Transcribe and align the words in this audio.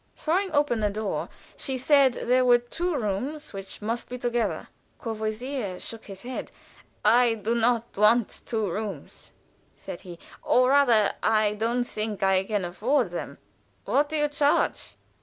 Throwing 0.15 0.51
open 0.51 0.81
a 0.81 0.89
door, 0.89 1.29
she 1.55 1.77
said 1.77 2.13
there 2.15 2.43
were 2.43 2.57
two 2.57 2.97
rooms 2.97 3.53
which 3.53 3.83
must 3.83 4.09
go 4.09 4.17
together. 4.17 4.67
Courvoisier 4.97 5.79
shook 5.79 6.05
his 6.05 6.23
head. 6.23 6.51
"I 7.05 7.35
do 7.35 7.53
not 7.53 7.95
want 7.95 8.41
two 8.47 8.67
rooms," 8.67 9.31
said 9.75 10.01
he, 10.01 10.17
"or 10.41 10.69
rather, 10.69 11.13
I 11.21 11.53
don't 11.53 11.83
think 11.83 12.23
I 12.23 12.43
can 12.43 12.65
afford 12.65 13.11
them. 13.11 13.37
What 13.85 14.09
do 14.09 14.15
you 14.15 14.27
charge?" 14.27 14.95